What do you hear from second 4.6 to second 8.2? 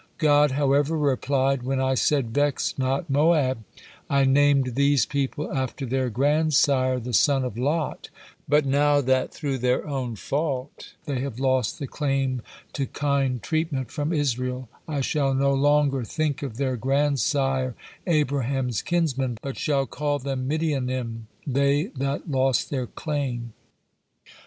these people after their grandsire, the son of Lot,